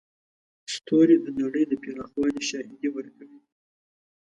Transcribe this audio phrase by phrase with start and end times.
[0.73, 3.39] ستوري د نړۍ د پراخوالي شاهدي ورکوي.